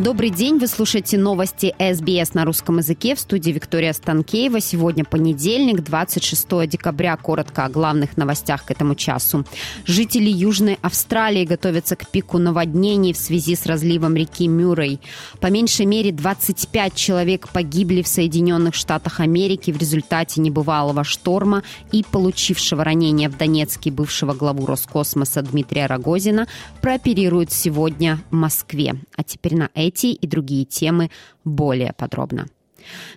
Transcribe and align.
Добрый 0.00 0.30
день, 0.30 0.56
вы 0.56 0.66
слушаете 0.66 1.18
новости 1.18 1.74
СБС 1.78 2.32
на 2.32 2.46
русском 2.46 2.78
языке 2.78 3.14
в 3.14 3.20
студии 3.20 3.50
Виктория 3.50 3.92
Станкеева. 3.92 4.58
Сегодня 4.58 5.04
понедельник, 5.04 5.82
26 5.82 6.66
декабря. 6.66 7.18
Коротко 7.18 7.66
о 7.66 7.68
главных 7.68 8.16
новостях 8.16 8.64
к 8.64 8.70
этому 8.70 8.94
часу. 8.94 9.44
Жители 9.84 10.30
Южной 10.30 10.78
Австралии 10.80 11.44
готовятся 11.44 11.96
к 11.96 12.08
пику 12.08 12.38
наводнений 12.38 13.12
в 13.12 13.18
связи 13.18 13.54
с 13.54 13.66
разливом 13.66 14.16
реки 14.16 14.48
Мюррей. 14.48 15.00
По 15.38 15.48
меньшей 15.48 15.84
мере 15.84 16.12
25 16.12 16.94
человек 16.94 17.50
погибли 17.50 18.00
в 18.00 18.08
Соединенных 18.08 18.74
Штатах 18.74 19.20
Америки 19.20 19.70
в 19.70 19.76
результате 19.76 20.40
небывалого 20.40 21.04
шторма 21.04 21.62
и 21.92 22.06
получившего 22.10 22.84
ранения 22.84 23.28
в 23.28 23.36
Донецке 23.36 23.90
бывшего 23.90 24.32
главу 24.32 24.64
Роскосмоса 24.64 25.42
Дмитрия 25.42 25.84
Рогозина 25.84 26.46
прооперируют 26.80 27.52
сегодня 27.52 28.18
в 28.30 28.34
Москве. 28.34 28.94
А 29.14 29.22
теперь 29.22 29.56
на 29.56 29.68
эти 29.74 29.89
эти 29.90 30.06
и 30.06 30.26
другие 30.26 30.64
темы 30.64 31.10
более 31.44 31.92
подробно. 31.92 32.46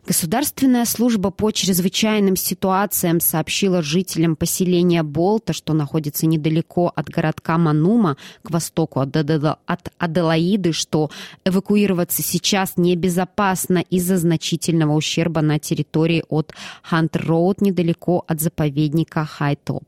Государственная 0.05 0.85
служба 0.85 1.29
по 1.29 1.51
чрезвычайным 1.51 2.35
ситуациям 2.35 3.19
сообщила 3.19 3.81
жителям 3.81 4.35
поселения 4.35 5.03
Болта, 5.03 5.53
что 5.53 5.73
находится 5.73 6.25
недалеко 6.25 6.91
от 6.95 7.09
городка 7.09 7.57
Манума, 7.57 8.17
к 8.43 8.51
востоку 8.51 8.99
от 8.99 9.15
Аделаиды, 9.97 10.73
что 10.73 11.09
эвакуироваться 11.45 12.21
сейчас 12.21 12.73
небезопасно 12.77 13.77
из-за 13.77 14.17
значительного 14.17 14.93
ущерба 14.93 15.41
на 15.41 15.59
территории 15.59 16.23
от 16.29 16.53
Хантер-Роуд, 16.89 17.55
недалеко 17.59 18.23
от 18.27 18.41
заповедника 18.41 19.25
Хайтоп. 19.25 19.83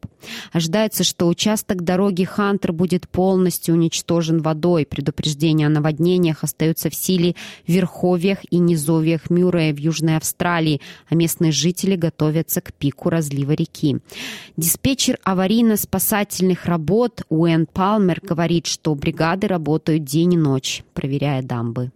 Ожидается, 0.51 1.03
что 1.03 1.27
участок 1.27 1.83
дороги 1.83 2.23
Хантер 2.23 2.73
будет 2.73 3.07
полностью 3.07 3.75
уничтожен 3.75 4.41
водой. 4.41 4.85
Предупреждения 4.85 5.67
о 5.67 5.69
наводнениях 5.69 6.43
остаются 6.43 6.89
в 6.89 6.95
силе 6.95 7.35
в 7.67 7.71
верховьях 7.71 8.39
и 8.49 8.57
низовьях 8.57 9.29
Мюррея 9.29 9.64
в 9.73 9.77
Южной 9.77 10.17
Австралии, 10.17 10.81
а 11.09 11.15
местные 11.15 11.51
жители 11.51 11.95
готовятся 11.95 12.61
к 12.61 12.73
пику 12.73 13.09
разлива 13.09 13.51
реки. 13.53 13.97
Диспетчер 14.57 15.17
аварийно-спасательных 15.23 16.65
работ 16.65 17.23
Уэн 17.29 17.65
Палмер 17.65 18.19
говорит, 18.21 18.65
что 18.67 18.93
бригады 18.95 19.47
работают 19.47 20.03
день 20.03 20.33
и 20.33 20.37
ночь, 20.37 20.83
проверяя 20.93 21.41
дамбы. 21.41 21.91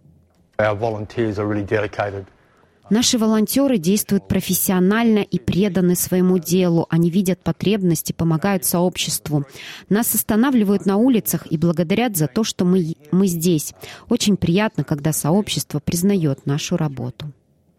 Наши 2.90 3.18
волонтеры 3.18 3.78
действуют 3.78 4.26
профессионально 4.26 5.20
и 5.20 5.38
преданы 5.38 5.94
своему 5.94 6.38
делу. 6.38 6.86
Они 6.90 7.08
видят 7.08 7.40
потребности, 7.40 8.12
помогают 8.12 8.64
сообществу. 8.64 9.44
Нас 9.88 10.12
останавливают 10.12 10.86
на 10.86 10.96
улицах 10.96 11.46
и 11.50 11.56
благодарят 11.56 12.16
за 12.16 12.26
то, 12.26 12.42
что 12.42 12.64
мы, 12.64 12.96
мы 13.12 13.28
здесь. 13.28 13.74
Очень 14.08 14.36
приятно, 14.36 14.82
когда 14.82 15.12
сообщество 15.12 15.78
признает 15.78 16.46
нашу 16.46 16.76
работу. 16.76 17.32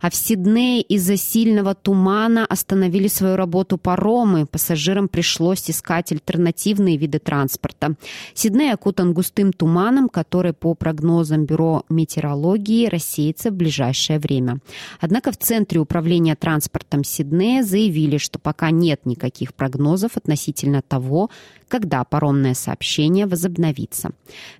А 0.00 0.10
в 0.10 0.14
Сиднее 0.14 0.80
из-за 0.82 1.16
сильного 1.16 1.74
тумана 1.74 2.46
остановили 2.46 3.08
свою 3.08 3.36
работу 3.36 3.78
паромы. 3.78 4.46
Пассажирам 4.46 5.08
пришлось 5.08 5.68
искать 5.70 6.12
альтернативные 6.12 6.96
виды 6.96 7.18
транспорта. 7.18 7.94
Сидней 8.34 8.72
окутан 8.72 9.12
густым 9.12 9.52
туманом, 9.52 10.08
который, 10.08 10.52
по 10.52 10.74
прогнозам 10.74 11.44
Бюро 11.44 11.84
метеорологии, 11.88 12.86
рассеется 12.86 13.50
в 13.50 13.54
ближайшее 13.54 14.18
время. 14.18 14.60
Однако 15.00 15.32
в 15.32 15.36
Центре 15.36 15.80
управления 15.80 16.36
транспортом 16.36 17.04
Сиднея 17.04 17.62
заявили, 17.62 18.18
что 18.18 18.38
пока 18.38 18.70
нет 18.70 19.04
никаких 19.04 19.54
прогнозов 19.54 20.16
относительно 20.16 20.82
того, 20.82 21.30
когда 21.68 22.04
паромное 22.04 22.54
сообщение 22.54 23.26
возобновится. 23.26 24.10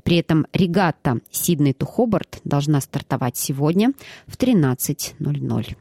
При 0.03 0.17
этом 0.17 0.47
регата 0.53 1.19
Сидней-Тухобарт 1.31 2.41
должна 2.45 2.81
стартовать 2.81 3.37
сегодня 3.37 3.93
в 4.27 4.37
13.00. 4.37 5.30
00. 5.39 5.77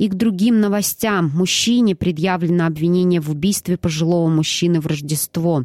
И 0.00 0.08
к 0.08 0.14
другим 0.14 0.60
новостям. 0.60 1.30
Мужчине 1.34 1.94
предъявлено 1.94 2.64
обвинение 2.64 3.20
в 3.20 3.30
убийстве 3.30 3.76
пожилого 3.76 4.30
мужчины 4.30 4.80
в 4.80 4.86
Рождество. 4.86 5.64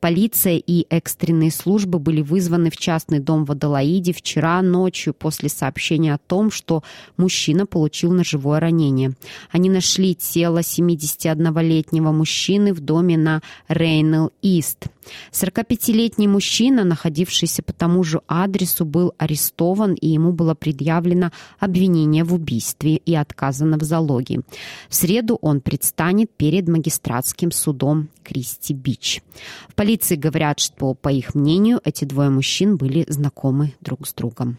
Полиция 0.00 0.56
и 0.56 0.86
экстренные 0.88 1.50
службы 1.50 1.98
были 1.98 2.22
вызваны 2.22 2.70
в 2.70 2.78
частный 2.78 3.20
дом 3.20 3.44
в 3.44 3.52
Адалаиде 3.52 4.14
вчера 4.14 4.62
ночью 4.62 5.12
после 5.12 5.50
сообщения 5.50 6.14
о 6.14 6.18
том, 6.18 6.50
что 6.50 6.82
мужчина 7.18 7.66
получил 7.66 8.12
ножевое 8.12 8.58
ранение. 8.58 9.12
Они 9.50 9.68
нашли 9.68 10.14
тело 10.14 10.60
71-летнего 10.60 12.10
мужчины 12.10 12.72
в 12.72 12.80
доме 12.80 13.18
на 13.18 13.42
Рейнелл-Ист. 13.68 14.88
45-летний 15.32 16.28
мужчина, 16.28 16.84
находившийся 16.84 17.62
по 17.62 17.72
тому 17.72 18.02
же 18.02 18.22
адресу, 18.28 18.84
был 18.84 19.12
арестован, 19.18 19.94
и 19.94 20.08
ему 20.08 20.32
было 20.32 20.54
предъявлено 20.54 21.30
обвинение 21.58 22.24
в 22.24 22.34
убийстве 22.34 22.96
и 22.96 23.14
отказано 23.14 23.73
в 23.76 23.82
залоге. 23.82 24.40
В 24.88 24.94
среду 24.94 25.38
он 25.40 25.60
предстанет 25.60 26.30
перед 26.30 26.68
магистратским 26.68 27.50
судом 27.50 28.08
Кристи-Бич. 28.22 29.22
В 29.68 29.74
полиции 29.74 30.16
говорят, 30.16 30.60
что, 30.60 30.94
по 30.94 31.08
их 31.08 31.34
мнению, 31.34 31.80
эти 31.84 32.04
двое 32.04 32.30
мужчин 32.30 32.76
были 32.76 33.04
знакомы 33.08 33.74
друг 33.80 34.06
с 34.06 34.14
другом. 34.14 34.56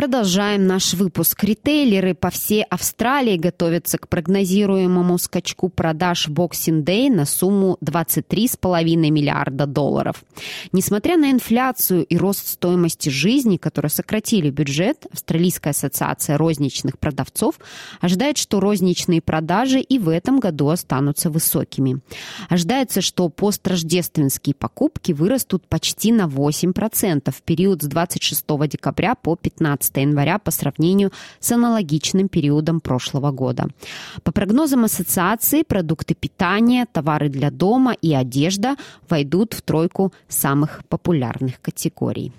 Продолжаем 0.00 0.66
наш 0.66 0.94
выпуск. 0.94 1.44
Ритейлеры 1.44 2.14
по 2.14 2.30
всей 2.30 2.62
Австралии 2.62 3.36
готовятся 3.36 3.98
к 3.98 4.08
прогнозируемому 4.08 5.18
скачку 5.18 5.68
продаж 5.68 6.26
Boxing 6.26 6.82
Day 6.82 7.10
на 7.10 7.26
сумму 7.26 7.76
23,5 7.84 8.82
миллиарда 9.10 9.66
долларов. 9.66 10.24
Несмотря 10.72 11.18
на 11.18 11.30
инфляцию 11.30 12.06
и 12.06 12.16
рост 12.16 12.46
стоимости 12.46 13.10
жизни, 13.10 13.58
которые 13.58 13.90
сократили 13.90 14.48
бюджет, 14.48 15.06
Австралийская 15.12 15.72
ассоциация 15.72 16.38
розничных 16.38 16.98
продавцов 16.98 17.56
ожидает, 18.00 18.38
что 18.38 18.58
розничные 18.58 19.20
продажи 19.20 19.80
и 19.80 19.98
в 19.98 20.08
этом 20.08 20.40
году 20.40 20.70
останутся 20.70 21.28
высокими. 21.28 22.00
Ожидается, 22.48 23.02
что 23.02 23.28
построждественские 23.28 24.54
покупки 24.54 25.12
вырастут 25.12 25.68
почти 25.68 26.10
на 26.10 26.22
8% 26.22 27.30
в 27.30 27.42
период 27.42 27.82
с 27.82 27.86
26 27.86 28.46
декабря 28.66 29.14
по 29.14 29.36
15 29.36 29.89
января 29.98 30.38
по 30.38 30.52
сравнению 30.52 31.10
с 31.40 31.50
аналогичным 31.50 32.28
периодом 32.28 32.80
прошлого 32.80 33.32
года. 33.32 33.66
По 34.22 34.30
прогнозам 34.30 34.84
ассоциации, 34.84 35.64
продукты 35.64 36.14
питания, 36.14 36.86
товары 36.92 37.28
для 37.28 37.50
дома 37.50 37.92
и 37.92 38.14
одежда 38.14 38.76
войдут 39.08 39.54
в 39.54 39.62
тройку 39.62 40.12
самых 40.28 40.82
популярных 40.88 41.60
категорий. 41.60 42.32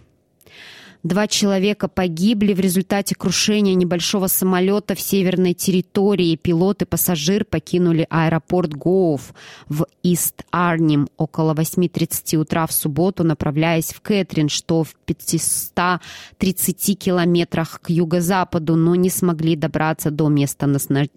Два 1.03 1.27
человека 1.27 1.87
погибли 1.87 2.53
в 2.53 2.59
результате 2.59 3.15
крушения 3.15 3.73
небольшого 3.73 4.27
самолета 4.27 4.93
в 4.93 5.01
северной 5.01 5.55
территории. 5.55 6.35
Пилот 6.35 6.83
и 6.83 6.85
пассажир 6.85 7.43
покинули 7.43 8.05
аэропорт 8.09 8.73
Гоуф 8.73 9.33
в 9.67 9.87
Ист-Арнем 10.03 11.09
около 11.17 11.55
8.30 11.55 12.37
утра 12.37 12.67
в 12.67 12.71
субботу, 12.71 13.23
направляясь 13.23 13.93
в 13.93 14.01
Кэтрин, 14.01 14.47
что 14.47 14.83
в 14.83 14.93
530 15.05 16.99
километрах 16.99 17.81
к 17.81 17.89
юго-западу, 17.89 18.75
но 18.75 18.93
не 18.93 19.09
смогли 19.09 19.55
добраться 19.55 20.11
до 20.11 20.29
места 20.29 20.67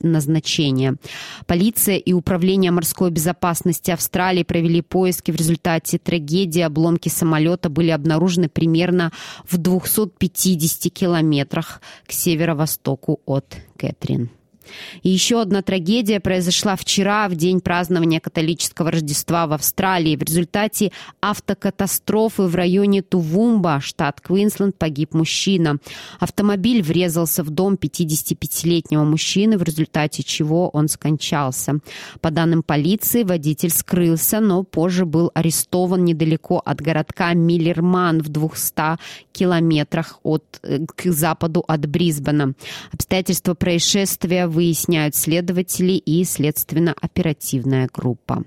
назначения. 0.00 0.96
Полиция 1.46 1.96
и 1.96 2.14
Управление 2.14 2.70
морской 2.70 3.10
безопасности 3.10 3.90
Австралии 3.90 4.44
провели 4.44 4.80
поиски. 4.80 5.30
В 5.30 5.36
результате 5.36 5.98
трагедии 5.98 6.62
обломки 6.62 7.10
самолета 7.10 7.68
были 7.68 7.90
обнаружены 7.90 8.48
примерно 8.48 9.12
в 9.46 9.58
двух 9.58 9.73
250 9.80 10.92
километрах 10.92 11.80
к 12.06 12.12
северо-востоку 12.12 13.20
от 13.26 13.56
Кэтрин. 13.76 14.30
И 15.02 15.10
еще 15.10 15.40
одна 15.40 15.62
трагедия 15.62 16.20
произошла 16.20 16.76
вчера, 16.76 17.28
в 17.28 17.34
день 17.34 17.60
празднования 17.60 18.20
католического 18.20 18.90
Рождества 18.90 19.46
в 19.46 19.52
Австралии. 19.52 20.16
В 20.16 20.22
результате 20.22 20.92
автокатастрофы 21.20 22.42
в 22.44 22.54
районе 22.54 23.02
Тувумба, 23.02 23.80
штат 23.80 24.20
Квинсленд, 24.20 24.76
погиб 24.76 25.14
мужчина. 25.14 25.78
Автомобиль 26.20 26.82
врезался 26.82 27.42
в 27.42 27.50
дом 27.50 27.74
55-летнего 27.74 29.04
мужчины, 29.04 29.58
в 29.58 29.62
результате 29.62 30.22
чего 30.22 30.68
он 30.68 30.88
скончался. 30.88 31.78
По 32.20 32.30
данным 32.30 32.62
полиции, 32.62 33.22
водитель 33.22 33.70
скрылся, 33.70 34.40
но 34.40 34.62
позже 34.62 35.04
был 35.04 35.30
арестован 35.34 36.04
недалеко 36.04 36.62
от 36.64 36.80
городка 36.80 37.32
Миллерман 37.34 38.20
в 38.20 38.28
200 38.28 38.98
километрах 39.32 40.20
от, 40.22 40.44
э, 40.62 40.84
к 40.86 41.10
западу 41.10 41.64
от 41.66 41.86
Брисбена. 41.86 42.54
Обстоятельства 42.92 43.54
происшествия 43.54 44.46
выясняют 44.54 45.14
следователи 45.16 45.92
и 45.92 46.24
следственно-оперативная 46.24 47.88
группа. 47.92 48.44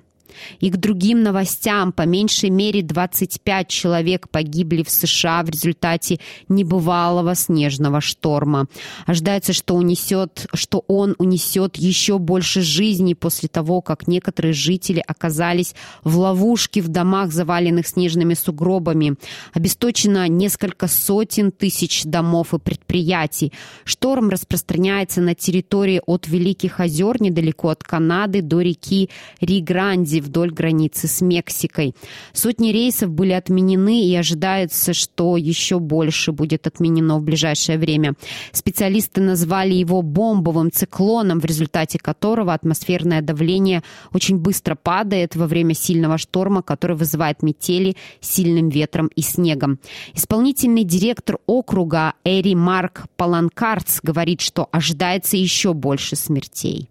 И 0.60 0.70
к 0.70 0.78
другим 0.78 1.24
новостям. 1.24 1.92
По 1.92 2.04
меньшей 2.04 2.50
мере 2.50 2.82
25 2.82 3.68
человек 3.68 4.30
погибли 4.30 4.84
в 4.84 4.90
США 4.90 5.44
в 5.44 5.50
результате 5.50 6.20
небывалого 6.50 7.36
снежного 7.36 8.02
шторма. 8.02 8.68
Ожидается, 9.06 9.54
что, 9.54 9.76
унесет, 9.76 10.48
что 10.54 10.84
он 10.88 11.16
унесет 11.18 11.78
еще 11.78 12.18
больше 12.18 12.62
жизней 12.62 13.16
после 13.16 13.50
того, 13.50 13.82
как 13.82 14.08
некоторые 14.08 14.54
жители 14.54 15.04
оказались 15.06 15.76
в 16.04 16.18
ловушке 16.18 16.82
в 16.82 16.88
домах, 16.88 17.32
заваленных 17.32 17.88
снежными 17.88 18.34
сугробами. 18.34 19.16
Обесточено 19.54 20.28
несколько 20.28 20.88
сотен 20.88 21.52
тысяч 21.52 22.04
домов 22.04 22.54
и 22.54 22.60
предприятий. 22.60 23.54
Шторм 23.84 24.30
распространяется 24.30 25.22
на 25.22 25.36
территории 25.36 26.02
от 26.06 26.28
Великих 26.28 26.80
озер 26.80 27.22
недалеко 27.22 27.70
от 27.70 27.84
Канады 27.84 28.42
до 28.42 28.62
реки 28.62 29.10
Ригранди 29.42 30.17
вдоль 30.22 30.52
границы 30.52 31.08
с 31.08 31.22
Мексикой. 31.22 31.96
Сотни 32.34 32.70
рейсов 32.70 33.10
были 33.10 33.32
отменены 33.32 34.04
и 34.04 34.16
ожидается, 34.16 34.94
что 34.94 35.38
еще 35.38 35.80
больше 35.80 36.32
будет 36.32 36.68
отменено 36.68 37.18
в 37.20 37.24
ближайшее 37.24 37.78
время. 37.78 38.16
Специалисты 38.52 39.22
назвали 39.22 39.74
его 39.74 40.02
бомбовым 40.02 40.72
циклоном, 40.72 41.40
в 41.40 41.46
результате 41.46 42.00
которого 42.00 42.54
атмосферное 42.54 43.22
давление 43.22 43.84
очень 44.14 44.38
быстро 44.38 44.76
падает 44.76 45.36
во 45.36 45.48
время 45.48 45.74
сильного 45.74 46.18
шторма, 46.18 46.62
который 46.62 46.96
вызывает 46.96 47.44
метели 47.44 47.96
сильным 48.22 48.70
ветром 48.70 49.08
и 49.16 49.22
снегом. 49.22 49.80
Исполнительный 50.14 50.84
директор 50.84 51.38
округа 51.46 52.14
Эри 52.24 52.56
Марк 52.56 53.06
Паланкартс 53.18 54.00
говорит, 54.04 54.42
что 54.42 54.68
ожидается 54.72 55.38
еще 55.38 55.74
больше 55.74 56.16
смертей. 56.16 56.90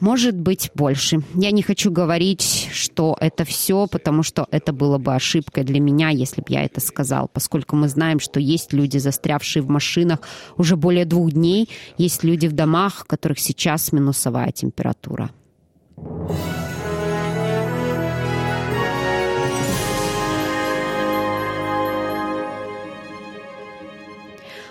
Может 0.00 0.36
быть, 0.36 0.70
больше. 0.74 1.22
Я 1.34 1.50
не 1.50 1.62
хочу 1.62 1.90
говорить, 1.90 2.68
что 2.72 3.16
это 3.20 3.44
все, 3.44 3.86
потому 3.86 4.22
что 4.22 4.46
это 4.50 4.72
было 4.72 4.98
бы 4.98 5.14
ошибкой 5.14 5.64
для 5.64 5.80
меня, 5.80 6.10
если 6.10 6.40
бы 6.40 6.46
я 6.48 6.64
это 6.64 6.80
сказал, 6.80 7.28
поскольку 7.28 7.76
мы 7.76 7.88
знаем, 7.88 8.20
что 8.20 8.40
есть 8.40 8.72
люди, 8.72 8.98
застрявшие 8.98 9.62
в 9.62 9.68
машинах 9.68 10.20
уже 10.56 10.76
более 10.76 11.04
двух 11.04 11.32
дней, 11.32 11.68
есть 11.98 12.24
люди 12.24 12.46
в 12.46 12.52
домах, 12.52 13.02
у 13.04 13.06
которых 13.06 13.38
сейчас 13.38 13.92
минусовая 13.92 14.52
температура. 14.52 15.30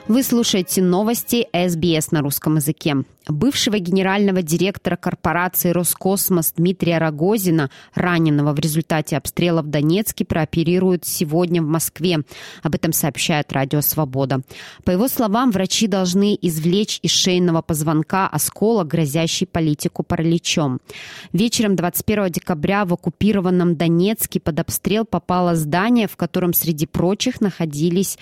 Вы 0.10 0.22
слушаете 0.22 0.82
новости 0.82 1.48
СБС 1.54 2.12
на 2.12 2.22
русском 2.22 2.58
языке. 2.58 2.98
Бывшего 3.26 3.80
генерального 3.80 4.42
директора 4.42 4.98
корпорации 4.98 5.70
«Роскосмос» 5.70 6.52
Дмитрия 6.58 6.98
Рогозина, 6.98 7.70
раненого 7.96 8.52
в 8.52 8.60
результате 8.60 9.16
обстрела 9.16 9.62
в 9.62 9.68
Донецке, 9.68 10.26
прооперируют 10.26 11.06
сегодня 11.06 11.62
в 11.62 11.68
Москве. 11.68 12.20
Об 12.64 12.76
этом 12.76 12.92
сообщает 12.92 13.54
Радио 13.54 13.80
«Свобода». 13.80 14.42
По 14.84 14.92
его 14.92 15.08
словам, 15.08 15.52
врачи 15.52 15.88
должны 15.88 16.38
извлечь 16.42 17.00
из 17.02 17.12
шейного 17.12 17.62
позвонка 17.62 18.28
осколок, 18.28 18.88
грозящий 18.88 19.48
политику 19.48 20.04
параличом. 20.04 20.82
Вечером 21.32 21.78
21 21.78 22.30
декабря 22.30 22.84
в 22.84 22.94
оккупированном 22.94 23.78
Донецке 23.78 24.42
под 24.42 24.60
обстрел 24.60 25.06
попало 25.06 25.56
здание, 25.56 26.10
в 26.10 26.18
котором 26.18 26.54
среди 26.54 26.88
прочих 26.88 27.40
находились 27.40 28.18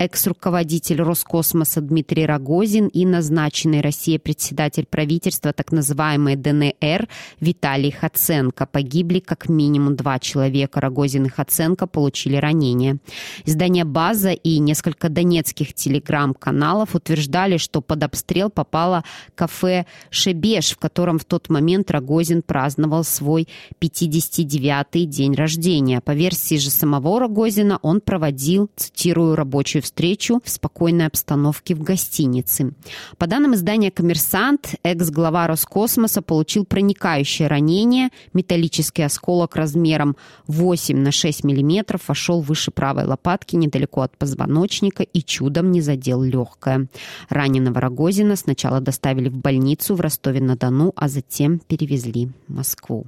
экс-руководитель 0.00 1.02
Роскосмоса 1.02 1.82
Дмитрий 1.82 2.24
Рогозин 2.24 2.86
и 2.86 3.04
назначенный 3.04 3.82
Россией 3.82 4.18
председатель 4.18 4.86
правительства 4.86 5.52
так 5.52 5.72
называемой 5.72 6.36
ДНР 6.36 7.06
Виталий 7.38 7.90
Хаценко. 7.90 8.64
Погибли 8.64 9.18
как 9.18 9.50
минимум 9.50 9.96
два 9.96 10.18
человека. 10.18 10.80
Рогозин 10.80 11.26
и 11.26 11.28
Хаценко 11.28 11.86
получили 11.86 12.36
ранения. 12.36 12.96
Издание 13.44 13.84
«База» 13.84 14.30
и 14.30 14.58
несколько 14.58 15.10
донецких 15.10 15.74
телеграм-каналов 15.74 16.94
утверждали, 16.94 17.58
что 17.58 17.82
под 17.82 18.02
обстрел 18.02 18.48
попало 18.48 19.04
кафе 19.34 19.84
«Шебеш», 20.08 20.70
в 20.70 20.78
котором 20.78 21.18
в 21.18 21.26
тот 21.26 21.50
момент 21.50 21.90
Рогозин 21.90 22.40
праздновал 22.40 23.04
свой 23.04 23.48
59-й 23.82 25.04
день 25.04 25.34
рождения. 25.34 26.00
По 26.00 26.12
версии 26.12 26.54
же 26.54 26.70
самого 26.70 27.20
Рогозина 27.20 27.78
он 27.82 28.00
проводил, 28.00 28.70
цитирую, 28.76 29.36
рабочую 29.36 29.82
встречу 29.90 30.40
в 30.44 30.48
спокойной 30.48 31.06
обстановке 31.06 31.74
в 31.74 31.82
гостинице. 31.82 32.72
По 33.18 33.26
данным 33.26 33.54
издания 33.54 33.90
«Коммерсант», 33.90 34.76
экс-глава 34.84 35.48
Роскосмоса 35.48 36.22
получил 36.22 36.64
проникающее 36.64 37.48
ранение. 37.48 38.10
Металлический 38.32 39.02
осколок 39.02 39.56
размером 39.56 40.16
8 40.46 40.96
на 40.96 41.10
6 41.10 41.42
миллиметров 41.42 42.02
вошел 42.06 42.40
выше 42.40 42.70
правой 42.70 43.04
лопатки 43.04 43.56
недалеко 43.56 44.02
от 44.02 44.16
позвоночника 44.16 45.02
и 45.02 45.22
чудом 45.22 45.72
не 45.72 45.80
задел 45.80 46.22
легкое. 46.22 46.86
Раненого 47.28 47.80
Рогозина 47.80 48.36
сначала 48.36 48.80
доставили 48.80 49.28
в 49.28 49.36
больницу 49.36 49.96
в 49.96 50.00
Ростове-на-Дону, 50.00 50.92
а 50.94 51.08
затем 51.08 51.58
перевезли 51.58 52.28
в 52.46 52.54
Москву. 52.54 53.06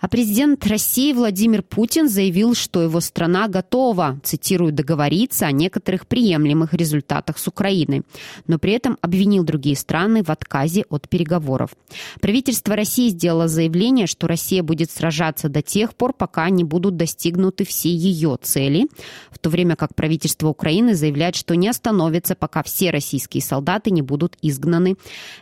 А 0.00 0.08
президент 0.08 0.66
России 0.66 1.12
Владимир 1.12 1.62
Путин 1.62 2.08
заявил, 2.08 2.54
что 2.54 2.82
его 2.82 3.00
страна 3.00 3.48
готова, 3.48 4.18
цитирую, 4.24 4.72
договориться 4.72 5.46
о 5.46 5.52
некоторых 5.52 6.06
приемлемых 6.06 6.72
результатах 6.72 7.36
с 7.36 7.46
Украиной, 7.46 8.02
но 8.46 8.58
при 8.58 8.72
этом 8.72 8.96
обвинил 9.02 9.44
другие 9.44 9.76
страны 9.76 10.22
в 10.22 10.30
отказе 10.30 10.86
от 10.88 11.06
переговоров. 11.08 11.70
Правительство 12.20 12.76
России 12.76 13.10
сделало 13.10 13.46
заявление, 13.46 14.06
что 14.06 14.26
Россия 14.26 14.62
будет 14.62 14.90
сражаться 14.90 15.50
до 15.50 15.60
тех 15.60 15.94
пор, 15.94 16.14
пока 16.14 16.48
не 16.48 16.64
будут 16.64 16.96
достигнуты 16.96 17.66
все 17.66 17.90
ее 17.90 18.38
цели, 18.40 18.86
в 19.30 19.38
то 19.38 19.50
время 19.50 19.76
как 19.76 19.94
правительство 19.94 20.48
Украины 20.48 20.94
заявляет, 20.94 21.36
что 21.36 21.56
не 21.56 21.68
остановится, 21.68 22.34
пока 22.34 22.62
все 22.62 22.90
российские 22.90 23.42
солдаты 23.42 23.90
не 23.90 24.00
будут 24.00 24.38
изгнаны 24.40 24.96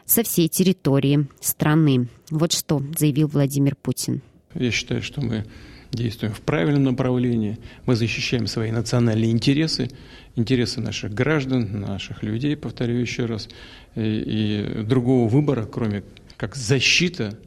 со 0.04 0.24
всей 0.24 0.48
территории 0.48 1.28
страны. 1.40 2.08
Вот 2.30 2.52
что 2.52 2.82
заявил 2.98 3.28
Владимир 3.28 3.76
Путин. 3.76 4.20
Я 4.54 4.70
считаю, 4.70 5.02
что 5.02 5.20
мы 5.20 5.44
действуем 5.90 6.32
в 6.32 6.40
правильном 6.40 6.84
направлении, 6.84 7.58
мы 7.86 7.96
защищаем 7.96 8.46
свои 8.46 8.70
национальные 8.70 9.30
интересы, 9.30 9.90
интересы 10.36 10.80
наших 10.80 11.14
граждан, 11.14 11.80
наших 11.80 12.22
людей, 12.22 12.56
повторю 12.56 12.96
еще 12.96 13.26
раз, 13.26 13.48
и, 13.94 14.00
и 14.00 14.82
другого 14.84 15.28
выбора, 15.28 15.64
кроме 15.64 16.02
как 16.36 16.56
защита 16.56 17.38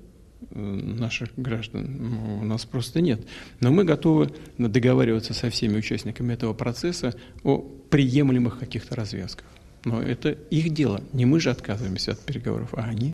э, 0.50 0.60
наших 0.60 1.30
граждан 1.38 2.40
у 2.42 2.44
нас 2.44 2.66
просто 2.66 3.02
нет. 3.02 3.25
Но 3.60 3.72
мы 3.72 3.84
готовы 3.84 4.32
договариваться 4.58 5.34
со 5.34 5.50
всеми 5.50 5.78
участниками 5.78 6.34
этого 6.34 6.54
процесса 6.54 7.16
о 7.44 7.60
приемлемых 7.60 8.60
каких-то 8.60 8.96
развязках. 8.96 9.46
Но 9.86 10.02
это 10.02 10.30
их 10.30 10.72
дело. 10.74 11.02
Не 11.14 11.25
мы 11.25 11.40
же 11.40 11.50
отказываемся 11.50 12.12
от 12.12 12.20
переговоров, 12.20 12.70
а 12.74 12.84
они. 12.84 13.14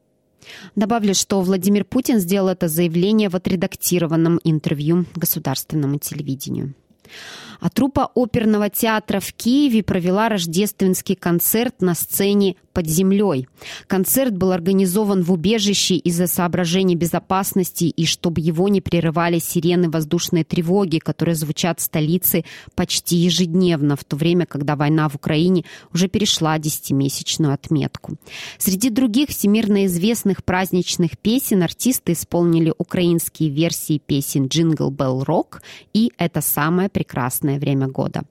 Добавлю, 0.76 1.14
что 1.14 1.42
Владимир 1.42 1.84
Путин 1.86 2.20
сделал 2.20 2.50
это 2.50 2.68
заявление 2.68 3.30
в 3.30 3.36
отредактированном 3.36 4.40
интервью 4.44 5.06
государственному 5.16 6.00
телевидению. 6.00 6.74
А 7.60 7.70
труппа 7.70 8.12
оперного 8.16 8.70
театра 8.70 9.20
в 9.20 9.34
Киеве 9.34 9.84
провела 9.84 10.30
рождественский 10.30 11.16
концерт 11.16 11.82
на 11.82 11.96
сцене 11.96 12.56
под 12.78 12.88
землей. 12.88 13.48
Концерт 13.88 14.38
был 14.38 14.52
организован 14.52 15.24
в 15.24 15.32
убежище 15.32 15.96
из-за 15.96 16.28
соображений 16.28 16.96
безопасности 16.96 17.86
и 17.86 18.06
чтобы 18.06 18.40
его 18.40 18.68
не 18.68 18.82
прерывали 18.82 19.40
сирены 19.40 19.90
воздушной 19.90 20.44
тревоги, 20.44 21.00
которые 21.00 21.34
звучат 21.34 21.80
в 21.80 21.84
столице 21.84 22.46
почти 22.76 23.16
ежедневно, 23.16 23.96
в 23.96 24.04
то 24.04 24.16
время, 24.16 24.46
когда 24.46 24.76
война 24.76 25.10
в 25.10 25.16
Украине 25.16 25.66
уже 25.92 26.08
перешла 26.08 26.60
десятимесячную 26.60 27.52
отметку. 27.52 28.18
Среди 28.60 28.92
других 28.92 29.30
всемирно 29.30 29.88
известных 29.88 30.44
праздничных 30.44 31.18
песен 31.18 31.64
артисты 31.64 32.12
исполнили 32.12 32.72
украинские 32.78 33.50
версии 33.50 33.98
песен 33.98 34.50
«Jingle 34.50 34.92
Bell 34.92 35.24
Rock» 35.24 35.64
и 35.94 36.12
«Это 36.20 36.42
самое 36.42 36.90
прекрасное 36.90 37.47
время 37.56 37.88
года». 37.88 38.24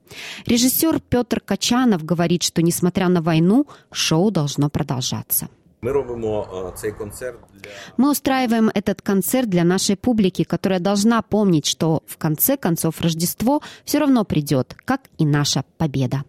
Режиссер 0.45 0.99
Петр 0.99 1.39
Качанов 1.39 2.05
говорит, 2.05 2.43
что, 2.43 2.61
несмотря 2.61 3.09
на 3.09 3.21
войну, 3.21 3.65
шоу 3.91 4.31
должно 4.31 4.69
продолжаться. 4.69 5.49
Мы 5.81 5.91
робимо 5.91 6.73
цей 6.75 6.91
концерт 6.91 7.39
для... 7.53 7.71
Мы 7.97 8.11
устраиваем 8.11 8.71
этот 8.73 9.01
концерт 9.01 9.49
для 9.49 9.63
нашей 9.63 9.95
публики, 9.95 10.43
которая 10.43 10.79
должна 10.79 11.21
помнить, 11.21 11.67
что 11.67 12.01
в 12.07 12.17
конце 12.17 12.57
концов 12.57 12.99
Рождество 13.01 13.61
все 13.85 13.99
равно 13.99 14.23
придет, 14.23 14.75
как 14.85 15.01
и 15.17 15.25
наша 15.25 15.63
победа. 15.77 16.23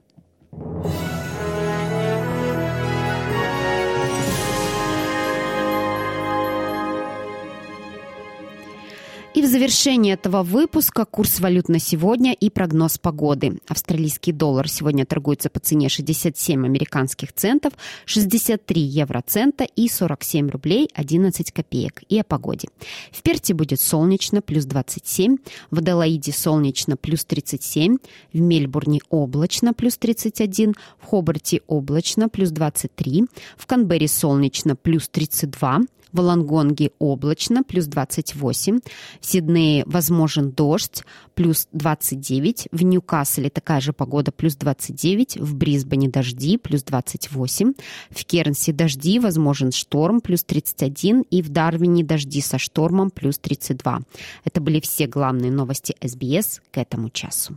И 9.39 9.41
в 9.41 9.47
завершении 9.47 10.15
этого 10.15 10.43
выпуска 10.43 11.05
курс 11.05 11.39
валют 11.39 11.69
на 11.69 11.79
сегодня 11.79 12.33
и 12.33 12.51
прогноз 12.51 12.99
погоды. 12.99 13.61
Австралийский 13.69 14.33
доллар 14.33 14.69
сегодня 14.69 15.07
торгуется 15.07 15.49
по 15.49 15.61
цене 15.61 15.89
67 15.89 16.67
американских 16.67 17.33
центов, 17.33 17.73
63 18.05 18.83
евроцента 18.83 19.63
и 19.63 19.89
47 19.89 20.49
рублей 20.49 20.89
11 20.93 21.53
копеек. 21.53 22.03
И 22.09 22.19
о 22.19 22.25
погоде. 22.25 22.67
В 23.13 23.23
Перте 23.23 23.55
будет 23.55 23.81
солнечно, 23.81 24.43
плюс 24.43 24.65
27, 24.65 25.37
в 25.71 25.79
Аделаиде 25.79 26.33
солнечно, 26.33 26.97
плюс 26.97 27.25
37, 27.25 27.99
в 28.33 28.41
Мельбурне 28.41 28.99
облачно, 29.09 29.73
плюс 29.73 29.99
31, 29.99 30.75
в 30.99 31.07
Хобарте 31.07 31.61
облачно, 31.69 32.29
плюс 32.29 32.51
23, 32.51 33.27
в 33.57 33.67
Канберре 33.67 34.09
солнечно, 34.09 34.75
плюс 34.75 35.09
32, 35.09 35.83
в 36.13 36.21
Лонгонге 36.21 36.91
облачно, 36.99 37.63
плюс 37.63 37.87
28. 37.87 38.81
В 39.21 39.27
Сиднее 39.27 39.85
возможен 39.87 40.51
дождь, 40.51 41.05
плюс 41.35 41.69
29. 41.73 42.69
В 42.73 42.83
Ньюкасселе 42.83 43.51
такая 43.51 43.81
же 43.81 43.93
погода, 43.93 44.33
плюс 44.33 44.57
29. 44.57 45.39
В 45.39 45.55
Брисбене 45.55 46.09
дожди, 46.09 46.59
плюс 46.59 46.83
28. 46.83 47.75
В 48.11 48.25
Кернсе 48.25 48.73
дожди, 48.73 49.19
возможен 49.19 49.73
шторм, 49.73 50.21
плюс 50.21 50.45
31. 50.45 51.23
И 51.31 51.43
в 51.43 51.49
Дарвине 51.49 52.05
дожди 52.05 52.41
со 52.41 52.59
штормом, 52.59 53.11
плюс 53.11 53.39
32. 53.39 54.01
Это 54.45 54.61
были 54.61 54.81
все 54.81 55.07
главные 55.07 55.51
новости 55.51 55.95
СБС 56.03 56.61
к 56.71 56.79
этому 56.79 57.11
часу. 57.11 57.57